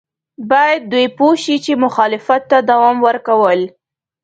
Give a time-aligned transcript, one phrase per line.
[0.49, 3.59] باید دوی پوه شي چې مخالفت ته دوام ورکول.